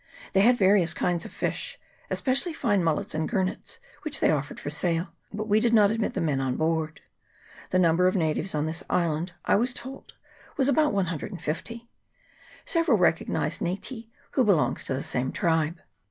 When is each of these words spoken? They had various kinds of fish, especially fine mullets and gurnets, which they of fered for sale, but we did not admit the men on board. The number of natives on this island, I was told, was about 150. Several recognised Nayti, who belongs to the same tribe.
They 0.33 0.41
had 0.41 0.57
various 0.57 0.95
kinds 0.95 1.25
of 1.25 1.31
fish, 1.31 1.79
especially 2.09 2.53
fine 2.53 2.83
mullets 2.83 3.13
and 3.13 3.29
gurnets, 3.29 3.77
which 4.01 4.19
they 4.19 4.31
of 4.31 4.47
fered 4.49 4.57
for 4.57 4.71
sale, 4.71 5.09
but 5.31 5.47
we 5.47 5.59
did 5.59 5.75
not 5.75 5.91
admit 5.91 6.15
the 6.15 6.21
men 6.21 6.39
on 6.41 6.55
board. 6.57 7.01
The 7.69 7.77
number 7.77 8.07
of 8.07 8.15
natives 8.15 8.55
on 8.55 8.65
this 8.65 8.83
island, 8.89 9.33
I 9.45 9.57
was 9.57 9.73
told, 9.75 10.15
was 10.57 10.67
about 10.67 10.91
150. 10.91 11.87
Several 12.65 12.97
recognised 12.97 13.61
Nayti, 13.61 14.09
who 14.31 14.43
belongs 14.43 14.85
to 14.85 14.95
the 14.95 15.03
same 15.03 15.31
tribe. 15.31 15.79